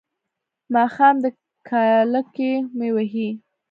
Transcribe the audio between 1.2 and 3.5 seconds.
دی کاله کې مې وهي.